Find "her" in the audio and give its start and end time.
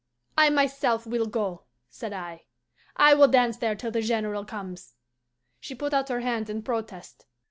6.09-6.21